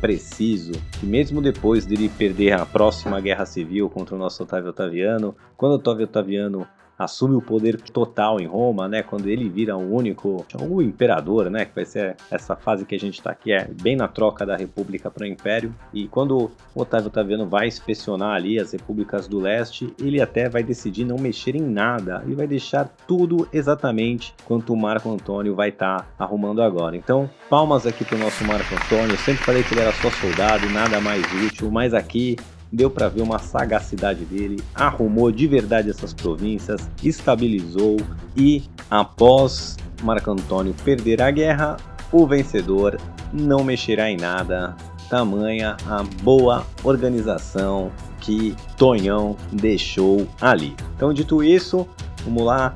preciso 0.00 0.72
que 0.98 1.04
mesmo 1.04 1.42
depois 1.42 1.84
dele 1.84 2.08
perder 2.08 2.52
a 2.52 2.64
próxima 2.64 3.20
guerra 3.20 3.44
civil 3.44 3.90
contra 3.90 4.14
o 4.14 4.18
nosso 4.18 4.42
Otávio 4.42 4.70
Otaviano, 4.70 5.34
quando 5.56 5.72
Otávio 5.74 6.04
Otaviano 6.04 6.66
assume 7.04 7.36
o 7.36 7.42
poder 7.42 7.80
total 7.80 8.40
em 8.40 8.46
Roma, 8.46 8.88
né? 8.88 9.02
Quando 9.02 9.28
ele 9.28 9.48
vira 9.48 9.76
o 9.76 9.94
único, 9.94 10.44
o 10.60 10.82
imperador, 10.82 11.50
né? 11.50 11.64
Que 11.64 11.74
vai 11.74 11.84
ser 11.84 12.16
essa 12.30 12.56
fase 12.56 12.84
que 12.84 12.94
a 12.94 12.98
gente 12.98 13.18
está 13.18 13.30
aqui, 13.30 13.52
é 13.52 13.68
bem 13.82 13.96
na 13.96 14.08
troca 14.08 14.44
da 14.44 14.56
República 14.56 15.10
para 15.10 15.24
o 15.24 15.26
Império. 15.26 15.74
E 15.92 16.08
quando 16.08 16.50
Otávio 16.74 17.08
Otaviano 17.08 17.46
vai 17.46 17.68
inspecionar 17.68 18.34
ali 18.34 18.58
as 18.58 18.72
repúblicas 18.72 19.28
do 19.28 19.38
leste, 19.38 19.92
ele 20.00 20.20
até 20.20 20.48
vai 20.48 20.62
decidir 20.62 21.04
não 21.04 21.16
mexer 21.16 21.54
em 21.54 21.62
nada 21.62 22.22
e 22.26 22.34
vai 22.34 22.46
deixar 22.46 22.92
tudo 23.06 23.48
exatamente 23.52 24.34
quanto 24.44 24.72
o 24.72 24.76
Marco 24.76 25.10
Antônio 25.10 25.54
vai 25.54 25.68
estar 25.68 26.02
tá 26.02 26.24
arrumando 26.24 26.62
agora. 26.62 26.96
Então, 26.96 27.28
palmas 27.48 27.86
aqui 27.86 28.04
para 28.04 28.16
o 28.16 28.18
nosso 28.18 28.44
Marco 28.44 28.74
Antônio. 28.74 29.12
Eu 29.12 29.18
sempre 29.18 29.44
falei 29.44 29.62
que 29.62 29.74
ele 29.74 29.80
era 29.80 29.92
só 29.92 30.10
soldado 30.10 30.66
e 30.66 30.72
nada 30.72 31.00
mais 31.00 31.22
útil, 31.44 31.70
mas 31.70 31.94
aqui 31.94 32.36
deu 32.72 32.90
para 32.90 33.08
ver 33.08 33.22
uma 33.22 33.38
sagacidade 33.38 34.24
dele, 34.24 34.62
arrumou 34.74 35.30
de 35.30 35.46
verdade 35.46 35.90
essas 35.90 36.14
províncias, 36.14 36.88
estabilizou 37.02 37.98
e 38.36 38.62
após 38.90 39.76
Marco 40.02 40.30
Antônio 40.30 40.74
perder 40.82 41.20
a 41.20 41.30
guerra, 41.30 41.76
o 42.10 42.26
vencedor 42.26 42.98
não 43.32 43.62
mexerá 43.62 44.10
em 44.10 44.16
nada. 44.16 44.74
Tamanha 45.08 45.76
a 45.86 46.02
boa 46.22 46.66
organização 46.82 47.92
que 48.20 48.56
Tonhão 48.78 49.36
deixou 49.52 50.26
ali. 50.40 50.74
Então, 50.96 51.12
dito 51.12 51.44
isso, 51.44 51.86
vamos 52.24 52.44
lá, 52.44 52.74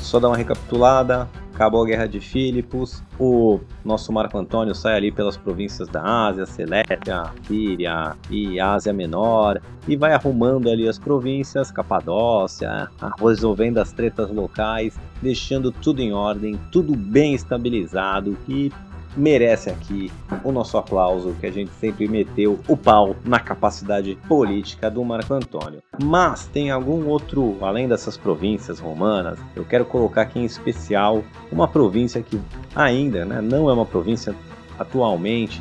só 0.00 0.20
dar 0.20 0.28
uma 0.28 0.36
recapitulada 0.36 1.28
acabou 1.58 1.82
a 1.82 1.86
Guerra 1.86 2.06
de 2.06 2.20
Filipos, 2.20 3.02
o 3.18 3.58
nosso 3.84 4.12
Marco 4.12 4.38
Antônio 4.38 4.76
sai 4.76 4.94
ali 4.94 5.10
pelas 5.10 5.36
províncias 5.36 5.88
da 5.88 6.00
Ásia, 6.28 6.46
Celétia, 6.46 7.32
Síria 7.48 8.16
e 8.30 8.60
Ásia 8.60 8.92
Menor, 8.92 9.60
e 9.88 9.96
vai 9.96 10.12
arrumando 10.12 10.70
ali 10.70 10.88
as 10.88 11.00
províncias, 11.00 11.72
Capadócia, 11.72 12.88
resolvendo 13.20 13.78
as 13.78 13.90
tretas 13.90 14.30
locais, 14.30 14.96
deixando 15.20 15.72
tudo 15.72 16.00
em 16.00 16.12
ordem, 16.12 16.56
tudo 16.70 16.94
bem 16.94 17.34
estabilizado, 17.34 18.38
e 18.48 18.70
merece 19.18 19.68
aqui 19.68 20.10
o 20.44 20.52
nosso 20.52 20.78
aplauso, 20.78 21.34
que 21.40 21.46
a 21.46 21.50
gente 21.50 21.70
sempre 21.72 22.08
meteu 22.08 22.58
o 22.68 22.76
pau 22.76 23.16
na 23.24 23.40
capacidade 23.40 24.16
política 24.28 24.90
do 24.90 25.04
Marco 25.04 25.34
Antônio. 25.34 25.82
Mas 26.02 26.46
tem 26.46 26.70
algum 26.70 27.06
outro, 27.08 27.56
além 27.60 27.88
dessas 27.88 28.16
províncias 28.16 28.78
romanas, 28.78 29.38
eu 29.56 29.64
quero 29.64 29.84
colocar 29.84 30.22
aqui 30.22 30.38
em 30.38 30.44
especial 30.44 31.24
uma 31.50 31.66
província 31.66 32.22
que 32.22 32.40
ainda 32.74 33.24
né, 33.24 33.40
não 33.40 33.68
é 33.68 33.72
uma 33.72 33.86
província 33.86 34.34
atualmente, 34.78 35.60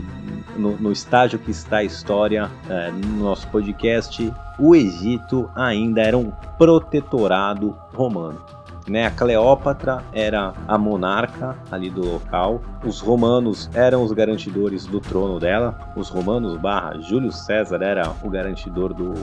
no, 0.55 0.77
no, 0.77 0.91
estágio 0.91 1.39
que 1.39 1.49
está 1.49 1.77
a 1.77 1.83
história 1.83 2.51
é, 2.69 2.91
no 2.91 3.23
nosso 3.23 3.47
podcast, 3.47 4.31
o 4.59 4.75
Egito 4.75 5.49
ainda 5.55 6.01
era 6.01 6.15
um 6.15 6.31
protetorado 6.57 7.75
romano 7.93 8.39
né? 8.89 9.07
A 9.07 9.11
Cleópatra 9.11 10.03
era 10.13 10.53
a 10.67 10.77
monarca 10.77 11.55
ali 11.71 11.89
do 11.89 12.05
local. 12.05 12.61
Os 12.85 12.99
romanos 12.99 13.69
eram 13.73 14.03
os 14.03 14.11
garantidores 14.11 14.85
do 14.85 14.99
trono 14.99 15.39
dela. 15.39 15.77
Os 15.95 16.09
romanos 16.09 16.57
barra 16.57 16.99
Júlio 16.99 17.31
César 17.31 17.81
era 17.81 18.13
o 18.23 18.29
garantidor 18.29 18.93
do 18.93 19.13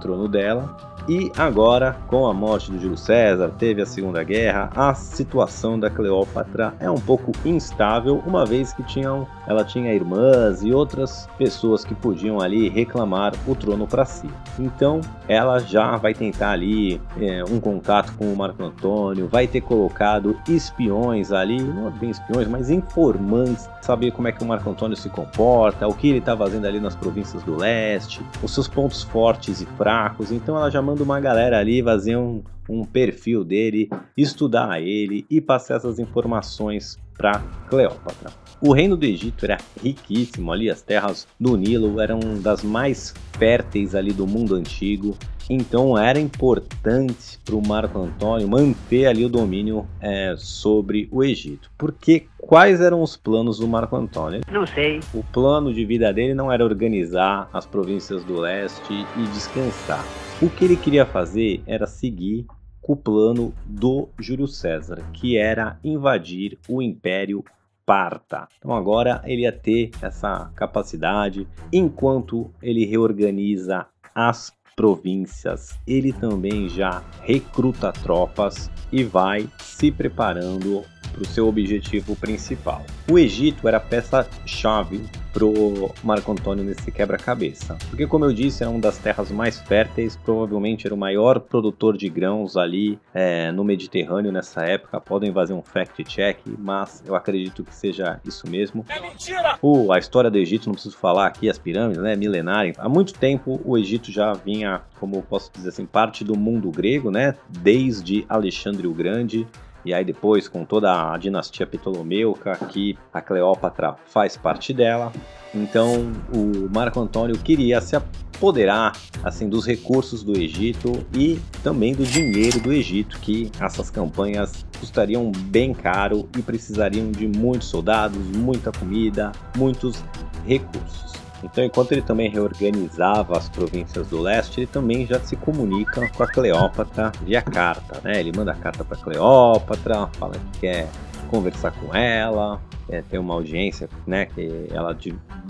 trono 0.00 0.28
dela. 0.28 0.74
E 1.08 1.32
agora, 1.38 1.96
com 2.06 2.26
a 2.26 2.34
morte 2.34 2.70
do 2.70 2.78
Júlio 2.78 2.98
César, 2.98 3.50
teve 3.58 3.80
a 3.80 3.86
Segunda 3.86 4.22
Guerra, 4.22 4.68
a 4.76 4.92
situação 4.92 5.80
da 5.80 5.88
Cleópatra 5.88 6.74
é 6.78 6.90
um 6.90 7.00
pouco 7.00 7.32
instável, 7.46 8.22
uma 8.26 8.44
vez 8.44 8.74
que 8.74 8.82
tinham, 8.82 9.26
ela 9.46 9.64
tinha 9.64 9.94
irmãs 9.94 10.62
e 10.62 10.70
outras 10.70 11.26
pessoas 11.38 11.82
que 11.82 11.94
podiam 11.94 12.42
ali 12.42 12.68
reclamar 12.68 13.32
o 13.46 13.54
trono 13.54 13.86
para 13.86 14.04
si. 14.04 14.28
Então, 14.58 15.00
ela 15.26 15.58
já 15.60 15.96
vai 15.96 16.12
tentar 16.12 16.50
ali 16.50 17.00
é, 17.18 17.42
um 17.48 17.58
contato 17.58 18.12
com 18.18 18.30
o 18.30 18.36
Marco 18.36 18.62
Antônio, 18.62 19.28
vai 19.28 19.46
ter 19.46 19.62
colocado 19.62 20.38
espiões 20.46 21.32
ali, 21.32 21.62
não 21.62 21.90
bem 21.90 22.10
espiões, 22.10 22.46
mas 22.46 22.68
informantes, 22.68 23.66
saber 23.80 24.10
como 24.10 24.28
é 24.28 24.32
que 24.32 24.44
o 24.44 24.46
Marco 24.46 24.68
Antônio 24.68 24.94
se 24.94 25.08
comporta, 25.08 25.88
o 25.88 25.94
que 25.94 26.10
ele 26.10 26.18
está 26.18 26.36
fazendo 26.36 26.66
ali 26.66 26.78
nas 26.78 26.94
províncias 26.94 27.42
do 27.44 27.56
leste, 27.56 28.20
os 28.42 28.52
seus 28.52 28.68
pontos 28.68 29.02
fortes 29.04 29.62
e 29.62 29.66
fracos. 29.78 30.30
Então, 30.30 30.54
ela 30.54 30.70
já 30.70 30.82
manda 30.82 30.97
uma 31.02 31.20
galera 31.20 31.58
ali, 31.58 31.82
fazer 31.82 32.16
um, 32.16 32.42
um 32.68 32.84
perfil 32.84 33.44
dele, 33.44 33.88
estudar 34.16 34.80
ele 34.80 35.24
e 35.30 35.40
passar 35.40 35.76
essas 35.76 35.98
informações 35.98 36.98
para 37.16 37.42
Cleópatra. 37.68 38.30
O 38.60 38.72
reino 38.72 38.96
do 38.96 39.04
Egito 39.04 39.44
era 39.44 39.58
riquíssimo 39.82 40.52
ali, 40.52 40.68
as 40.68 40.82
terras 40.82 41.26
do 41.38 41.56
Nilo 41.56 42.00
eram 42.00 42.18
das 42.40 42.62
mais 42.62 43.14
férteis 43.38 43.94
ali 43.94 44.12
do 44.12 44.26
mundo 44.26 44.54
antigo, 44.54 45.16
então 45.48 45.96
era 45.96 46.18
importante 46.18 47.38
para 47.44 47.54
o 47.54 47.66
Marco 47.66 47.98
Antônio 47.98 48.48
manter 48.48 49.06
ali 49.06 49.24
o 49.24 49.28
domínio 49.28 49.86
é, 50.00 50.34
sobre 50.36 51.08
o 51.10 51.24
Egito. 51.24 51.70
Porque 51.78 52.26
quais 52.36 52.80
eram 52.80 53.02
os 53.02 53.16
planos 53.16 53.58
do 53.58 53.66
Marco 53.66 53.96
Antônio? 53.96 54.40
Não 54.50 54.66
sei. 54.66 55.00
O 55.14 55.22
plano 55.22 55.72
de 55.72 55.84
vida 55.84 56.12
dele 56.12 56.34
não 56.34 56.52
era 56.52 56.64
organizar 56.64 57.48
as 57.52 57.64
províncias 57.64 58.22
do 58.24 58.40
leste 58.40 58.92
e 58.92 59.22
descansar. 59.32 60.04
O 60.40 60.48
que 60.48 60.64
ele 60.64 60.76
queria 60.76 61.04
fazer 61.04 61.60
era 61.66 61.84
seguir 61.84 62.46
o 62.80 62.94
plano 62.94 63.52
do 63.66 64.08
Júlio 64.20 64.46
César, 64.46 65.02
que 65.12 65.36
era 65.36 65.80
invadir 65.82 66.56
o 66.68 66.80
Império 66.80 67.44
Parta. 67.84 68.46
Então 68.56 68.72
agora 68.72 69.20
ele 69.24 69.42
ia 69.42 69.50
ter 69.52 69.90
essa 70.00 70.48
capacidade, 70.54 71.48
enquanto 71.72 72.52
ele 72.62 72.84
reorganiza 72.84 73.86
as 74.14 74.52
províncias, 74.76 75.76
ele 75.84 76.12
também 76.12 76.68
já 76.68 77.02
recruta 77.22 77.92
tropas 77.92 78.70
e 78.92 79.02
vai 79.02 79.48
se 79.58 79.90
preparando 79.90 80.84
para 81.08 81.22
o 81.22 81.26
seu 81.26 81.48
objetivo 81.48 82.14
principal. 82.16 82.84
O 83.10 83.18
Egito 83.18 83.66
era 83.66 83.78
a 83.78 83.80
peça-chave 83.80 85.02
pro 85.32 85.92
Marco 86.02 86.32
Antônio 86.32 86.64
nesse 86.64 86.90
quebra-cabeça. 86.90 87.76
Porque, 87.88 88.06
como 88.06 88.24
eu 88.24 88.32
disse, 88.32 88.64
é 88.64 88.68
uma 88.68 88.80
das 88.80 88.98
terras 88.98 89.30
mais 89.30 89.60
férteis, 89.60 90.16
provavelmente 90.16 90.86
era 90.86 90.94
o 90.94 90.98
maior 90.98 91.38
produtor 91.38 91.96
de 91.96 92.08
grãos 92.08 92.56
ali 92.56 92.98
é, 93.14 93.52
no 93.52 93.62
Mediterrâneo 93.62 94.32
nessa 94.32 94.62
época. 94.64 95.00
Podem 95.00 95.32
fazer 95.32 95.52
um 95.52 95.62
fact-check, 95.62 96.40
mas 96.58 97.02
eu 97.06 97.14
acredito 97.14 97.62
que 97.62 97.74
seja 97.74 98.20
isso 98.24 98.48
mesmo. 98.48 98.84
É 98.88 99.00
mentira! 99.00 99.58
Uh, 99.62 99.92
a 99.92 99.98
história 99.98 100.30
do 100.30 100.38
Egito, 100.38 100.66
não 100.66 100.74
preciso 100.74 100.96
falar 100.96 101.26
aqui, 101.26 101.48
as 101.48 101.58
pirâmides, 101.58 102.02
né? 102.02 102.16
Milenária. 102.16 102.72
Há 102.78 102.88
muito 102.88 103.14
tempo 103.14 103.60
o 103.64 103.78
Egito 103.78 104.10
já 104.10 104.32
vinha, 104.32 104.82
como 104.98 105.22
posso 105.22 105.50
dizer 105.54 105.68
assim, 105.68 105.86
parte 105.86 106.24
do 106.24 106.36
mundo 106.36 106.70
grego, 106.70 107.10
né? 107.10 107.34
Desde 107.48 108.24
Alexandre 108.28 108.86
o 108.86 108.92
Grande 108.92 109.46
e 109.84 109.94
aí 109.94 110.04
depois 110.04 110.48
com 110.48 110.64
toda 110.64 111.12
a 111.12 111.16
dinastia 111.16 111.66
Ptolomeuca, 111.66 112.56
que 112.68 112.98
a 113.12 113.20
Cleópatra 113.20 113.96
faz 114.06 114.36
parte 114.36 114.72
dela. 114.72 115.12
Então 115.54 116.12
o 116.34 116.68
Marco 116.72 117.00
Antônio 117.00 117.38
queria 117.38 117.80
se 117.80 117.96
apoderar 117.96 118.92
assim 119.24 119.48
dos 119.48 119.66
recursos 119.66 120.22
do 120.22 120.38
Egito 120.38 121.04
e 121.14 121.40
também 121.62 121.94
do 121.94 122.04
dinheiro 122.04 122.60
do 122.60 122.72
Egito, 122.72 123.18
que 123.20 123.50
essas 123.60 123.90
campanhas 123.90 124.64
custariam 124.78 125.32
bem 125.32 125.72
caro 125.72 126.28
e 126.36 126.42
precisariam 126.42 127.10
de 127.10 127.26
muitos 127.26 127.68
soldados, 127.68 128.18
muita 128.36 128.70
comida, 128.70 129.32
muitos 129.56 130.04
recursos. 130.46 131.27
Então, 131.42 131.64
enquanto 131.64 131.92
ele 131.92 132.02
também 132.02 132.28
reorganizava 132.28 133.36
as 133.36 133.48
províncias 133.48 134.08
do 134.08 134.20
leste, 134.20 134.60
ele 134.60 134.66
também 134.66 135.06
já 135.06 135.20
se 135.20 135.36
comunica 135.36 136.08
com 136.08 136.22
a 136.22 136.26
Cleópatra 136.26 137.12
via 137.22 137.42
carta. 137.42 138.00
Né? 138.02 138.20
Ele 138.20 138.32
manda 138.36 138.54
carta 138.54 138.84
para 138.84 138.96
Cleópatra, 138.96 140.08
fala 140.18 140.34
que 140.34 140.60
quer 140.60 140.88
conversar 141.28 141.72
com 141.72 141.94
ela, 141.94 142.60
é, 142.88 143.02
ter 143.02 143.18
uma 143.18 143.34
audiência, 143.34 143.88
né, 144.06 144.26
que 144.26 144.66
ela 144.70 144.96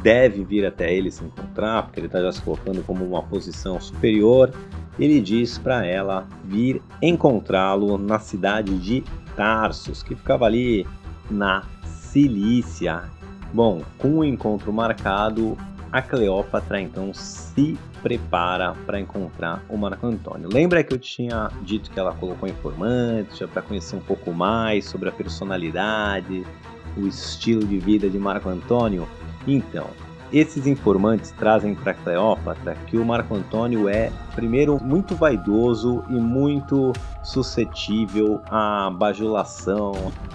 deve 0.02 0.44
vir 0.44 0.66
até 0.66 0.92
ele 0.92 1.10
se 1.10 1.24
encontrar, 1.24 1.84
porque 1.84 2.00
ele 2.00 2.06
está 2.06 2.20
já 2.20 2.32
se 2.32 2.42
colocando 2.42 2.82
como 2.82 3.04
uma 3.04 3.22
posição 3.22 3.80
superior. 3.80 4.52
Ele 4.98 5.20
diz 5.20 5.56
para 5.56 5.86
ela 5.86 6.26
vir 6.44 6.82
encontrá-lo 7.00 7.96
na 7.96 8.18
cidade 8.18 8.76
de 8.78 9.04
Tarsus, 9.36 10.02
que 10.02 10.16
ficava 10.16 10.44
ali 10.44 10.84
na 11.30 11.62
Cilícia. 11.84 13.04
Bom, 13.52 13.82
com 13.96 14.18
o 14.18 14.24
encontro 14.24 14.72
marcado, 14.72 15.56
a 15.92 16.02
Cleópatra 16.02 16.80
então 16.80 17.12
se 17.14 17.78
prepara 18.02 18.74
para 18.86 19.00
encontrar 19.00 19.62
o 19.68 19.76
Marco 19.76 20.06
Antônio. 20.06 20.48
Lembra 20.52 20.84
que 20.84 20.94
eu 20.94 20.98
tinha 20.98 21.50
dito 21.62 21.90
que 21.90 21.98
ela 21.98 22.12
colocou 22.12 22.48
informantes 22.48 23.38
para 23.48 23.62
conhecer 23.62 23.96
um 23.96 24.00
pouco 24.00 24.32
mais 24.32 24.84
sobre 24.84 25.08
a 25.08 25.12
personalidade, 25.12 26.44
o 26.96 27.06
estilo 27.06 27.64
de 27.64 27.78
vida 27.78 28.08
de 28.08 28.18
Marco 28.18 28.48
Antônio? 28.48 29.08
Então, 29.46 29.86
esses 30.32 30.66
informantes 30.66 31.30
trazem 31.30 31.74
para 31.74 31.94
Cleópatra 31.94 32.74
que 32.86 32.98
o 32.98 33.04
Marco 33.04 33.34
Antônio 33.34 33.88
é, 33.88 34.12
primeiro, 34.34 34.78
muito 34.82 35.14
vaidoso 35.14 36.04
e 36.10 36.14
muito 36.14 36.92
suscetível 37.22 38.40
à 38.50 38.90
bajulação, 38.90 39.92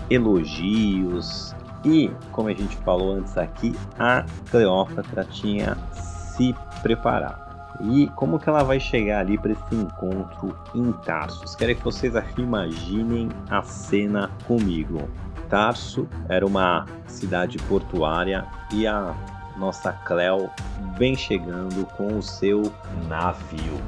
elogios, 0.09 1.55
e, 1.83 2.09
como 2.31 2.49
a 2.49 2.53
gente 2.53 2.75
falou 2.77 3.13
antes 3.13 3.37
aqui, 3.37 3.75
a 3.99 4.25
Cleópatra 4.49 5.23
tinha 5.25 5.77
se 5.91 6.55
preparado. 6.81 7.43
E 7.81 8.07
como 8.15 8.39
que 8.39 8.47
ela 8.47 8.63
vai 8.63 8.79
chegar 8.79 9.19
ali 9.19 9.37
para 9.37 9.51
esse 9.51 9.75
encontro 9.75 10.55
em 10.75 10.91
Tarsus? 10.91 11.55
Quero 11.55 11.75
que 11.75 11.83
vocês 11.83 12.13
imaginem 12.37 13.29
a 13.49 13.61
cena 13.63 14.29
comigo. 14.47 15.09
Tarso 15.49 16.07
era 16.29 16.45
uma 16.45 16.85
cidade 17.07 17.57
portuária 17.59 18.45
e 18.71 18.87
a 18.87 19.15
nossa 19.57 19.91
Cleo 19.91 20.49
vem 20.97 21.15
chegando 21.15 21.85
com 21.97 22.17
o 22.17 22.23
seu 22.23 22.63
navio 23.07 23.81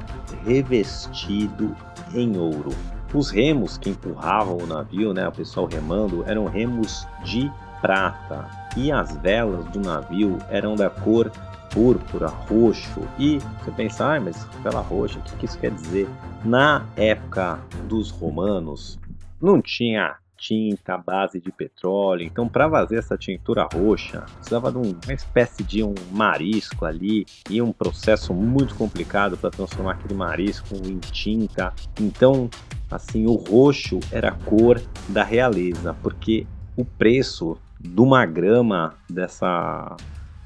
revestido 0.44 1.74
em 2.14 2.36
ouro. 2.36 2.70
Os 3.14 3.30
remos 3.30 3.78
que 3.78 3.90
empurravam 3.90 4.58
o 4.58 4.66
navio, 4.66 5.14
né, 5.14 5.26
o 5.26 5.32
pessoal 5.32 5.66
remando, 5.66 6.24
eram 6.26 6.46
remos 6.46 7.06
de 7.24 7.50
prata 7.80 8.48
e 8.76 8.92
as 8.92 9.16
velas 9.16 9.64
do 9.66 9.80
navio 9.80 10.38
eram 10.50 10.74
da 10.74 10.90
cor 10.90 11.30
púrpura, 11.70 12.28
roxo. 12.28 13.02
E 13.18 13.38
você 13.38 13.70
pensa, 13.70 14.14
ah, 14.14 14.20
mas 14.20 14.44
vela 14.62 14.80
roxa, 14.80 15.18
o 15.18 15.22
que, 15.22 15.36
que 15.36 15.44
isso 15.44 15.58
quer 15.58 15.70
dizer? 15.72 16.08
Na 16.44 16.86
época 16.96 17.58
dos 17.86 18.10
romanos, 18.10 18.98
não 19.40 19.60
tinha 19.60 20.16
tinta 20.36 20.96
base 20.96 21.40
de 21.40 21.50
petróleo. 21.50 22.22
Então, 22.22 22.48
para 22.48 22.68
fazer 22.70 22.98
essa 22.98 23.16
tintura 23.16 23.66
roxa, 23.72 24.24
precisava 24.36 24.70
de 24.70 24.78
uma 24.78 25.14
espécie 25.14 25.62
de 25.62 25.82
um 25.82 25.94
marisco 26.12 26.84
ali 26.84 27.26
e 27.48 27.60
um 27.60 27.72
processo 27.72 28.34
muito 28.34 28.74
complicado 28.74 29.36
para 29.36 29.50
transformar 29.50 29.92
aquele 29.92 30.14
marisco 30.14 30.74
em 30.74 30.98
tinta. 30.98 31.72
Então, 32.00 32.50
assim, 32.90 33.26
o 33.26 33.34
roxo 33.34 33.98
era 34.12 34.28
a 34.28 34.32
cor 34.32 34.80
da 35.08 35.24
realeza, 35.24 35.96
porque 36.02 36.46
o 36.76 36.84
preço 36.84 37.56
de 37.80 38.00
uma 38.00 38.24
grama 38.24 38.94
dessa, 39.08 39.96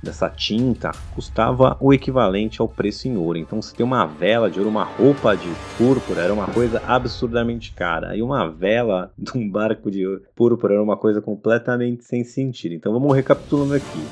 dessa 0.03 0.29
tinta 0.29 0.90
custava 1.14 1.77
o 1.81 1.93
equivalente 1.93 2.61
ao 2.61 2.69
preço 2.69 3.09
em 3.09 3.16
ouro. 3.16 3.38
Então, 3.38 3.61
se 3.62 3.75
tem 3.75 3.85
uma 3.85 4.07
vela 4.07 4.51
de 4.51 4.59
ouro, 4.59 4.71
uma 4.71 4.85
roupa 4.85 5.37
de 5.37 5.49
púrpura, 5.77 6.23
era 6.23 6.33
uma 6.33 6.47
coisa 6.47 6.83
absurdamente 6.87 7.73
cara. 7.73 8.16
E 8.16 8.23
uma 8.23 8.49
vela 8.49 9.12
de 9.16 9.37
um 9.37 9.49
barco 9.49 9.90
de 9.90 10.05
púrpura 10.35 10.75
era 10.75 10.83
uma 10.83 10.97
coisa 10.97 11.21
completamente 11.21 12.05
sem 12.05 12.25
sentido. 12.25 12.75
Então, 12.75 12.93
vamos 12.93 13.14
recapitulando 13.14 13.75
aqui: 13.75 14.05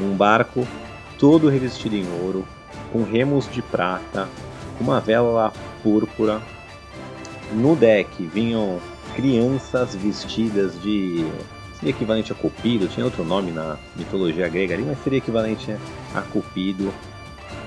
um 0.00 0.16
barco 0.16 0.66
todo 1.18 1.48
revestido 1.48 1.96
em 1.96 2.06
ouro, 2.24 2.44
com 2.92 3.02
remos 3.02 3.50
de 3.50 3.62
prata, 3.62 4.28
uma 4.80 5.00
vela 5.00 5.52
púrpura. 5.82 6.40
No 7.52 7.76
deck 7.76 8.24
vinham 8.28 8.80
crianças 9.14 9.94
vestidas 9.94 10.80
de 10.80 11.26
seria 11.82 11.90
equivalente 11.90 12.32
a 12.32 12.36
Cupido, 12.36 12.86
tinha 12.86 13.04
outro 13.04 13.24
nome 13.24 13.50
na 13.50 13.76
mitologia 13.96 14.48
grega 14.48 14.74
ali, 14.74 14.84
mas 14.84 15.02
seria 15.02 15.18
equivalente 15.18 15.76
a 16.14 16.22
Cupido. 16.22 16.92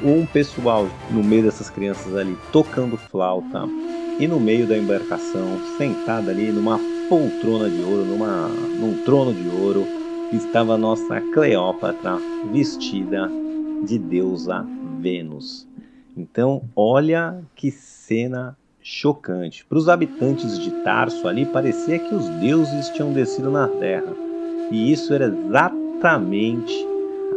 Um 0.01 0.25
pessoal 0.25 0.87
no 1.11 1.21
meio 1.21 1.43
dessas 1.43 1.69
crianças 1.69 2.15
ali 2.15 2.37
tocando 2.51 2.97
flauta 2.97 3.67
e 4.17 4.25
no 4.25 4.39
meio 4.39 4.65
da 4.65 4.77
embarcação, 4.77 5.59
sentada 5.77 6.31
ali 6.31 6.49
numa 6.49 6.79
poltrona 7.09 7.69
de 7.69 7.81
ouro, 7.81 8.05
numa, 8.05 8.47
num 8.47 9.03
trono 9.03 9.33
de 9.33 9.49
ouro, 9.49 9.85
estava 10.31 10.75
a 10.75 10.77
nossa 10.77 11.19
Cleópatra 11.33 12.17
vestida 12.51 13.29
de 13.83 13.99
deusa 13.99 14.65
Vênus. 14.99 15.67
Então, 16.15 16.63
olha 16.73 17.43
que 17.53 17.69
cena 17.69 18.57
chocante. 18.87 19.65
Para 19.65 19.79
os 19.79 19.89
habitantes 19.89 20.59
de 20.59 20.69
Tarso 20.83 21.27
ali 21.27 21.43
parecia 21.43 21.97
que 21.97 22.13
os 22.13 22.29
deuses 22.39 22.87
tinham 22.89 23.11
descido 23.11 23.49
na 23.49 23.67
terra. 23.67 24.13
E 24.71 24.91
isso 24.91 25.11
era 25.11 25.25
exatamente 25.25 26.87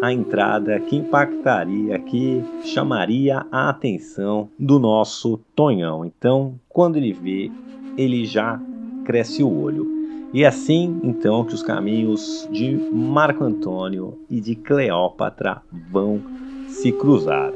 a 0.03 0.13
entrada 0.13 0.79
que 0.79 0.95
impactaria, 0.95 1.99
que 2.01 2.45
chamaria 2.65 3.47
a 3.51 3.71
atenção 3.71 4.51
do 4.59 4.79
nosso 4.79 5.39
Tonhão. 5.57 6.05
Então, 6.05 6.61
quando 6.69 6.97
ele 6.97 7.15
vê, 7.15 7.51
ele 7.97 8.27
já 8.27 8.61
cresce 9.07 9.43
o 9.43 9.51
olho. 9.51 9.89
E 10.35 10.45
assim, 10.45 11.01
então, 11.03 11.47
que 11.47 11.55
os 11.55 11.63
caminhos 11.63 12.47
de 12.53 12.77
Marco 12.93 13.43
Antônio 13.43 14.19
e 14.29 14.39
de 14.39 14.55
Cleópatra 14.55 15.63
vão 15.91 16.21
se 16.69 16.93
cruzar. 16.93 17.51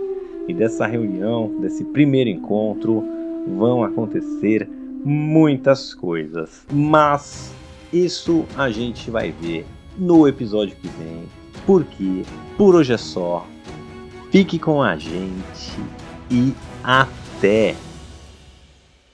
E 0.48 0.55
dessa 0.55 0.87
reunião, 0.87 1.61
desse 1.61 1.85
primeiro 1.85 2.31
encontro, 2.31 3.21
vão 3.46 3.85
acontecer 3.85 4.68
muitas 5.05 5.94
coisas. 5.94 6.64
Mas 6.72 7.52
isso 7.92 8.44
a 8.57 8.70
gente 8.70 9.11
vai 9.11 9.33
ver 9.33 9.66
no 9.98 10.26
episódio 10.26 10.76
que 10.76 10.88
vem. 10.88 11.24
Porque 11.66 12.22
por 12.57 12.74
hoje 12.74 12.92
é 12.92 12.98
só. 12.98 13.46
Fique 14.31 14.59
com 14.59 14.83
a 14.83 14.96
gente 14.96 15.78
e 16.31 16.55
até! 16.83 17.76